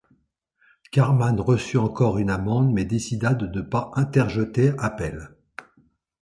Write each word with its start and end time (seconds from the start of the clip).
Karsman 0.91 1.39
reçut 1.39 1.77
encore 1.77 2.17
une 2.17 2.31
amende 2.31 2.71
mais 2.73 2.85
décida 2.85 3.35
de 3.35 3.45
ne 3.45 3.61
pas 3.61 3.91
interjeter 3.93 4.73
appel. 4.79 5.29